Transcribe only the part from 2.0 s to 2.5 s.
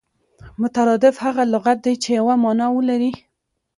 چي یوه